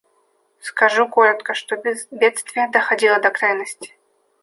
[0.59, 1.75] Скажу коротко, что
[2.09, 3.93] бедствие доходило до крайности.